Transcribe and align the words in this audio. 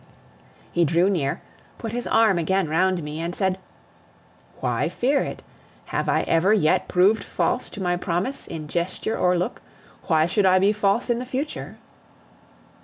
He 0.71 0.83
drew 0.83 1.11
near, 1.11 1.43
put 1.77 1.91
his 1.91 2.07
arm 2.07 2.39
again 2.39 2.67
round 2.67 3.03
me, 3.03 3.21
and 3.21 3.35
said: 3.35 3.59
"Why 4.59 4.89
fear 4.89 5.19
it? 5.19 5.43
Have 5.85 6.09
I 6.09 6.21
ever 6.23 6.51
yet 6.53 6.87
proved 6.87 7.23
false 7.23 7.69
to 7.69 7.83
my 7.83 7.97
promise 7.97 8.47
in 8.47 8.67
gesture 8.67 9.15
or 9.15 9.37
look? 9.37 9.61
Why 10.07 10.25
should 10.25 10.47
I 10.47 10.57
be 10.57 10.73
false 10.73 11.11
in 11.11 11.19
the 11.19 11.25
future?" 11.27 11.77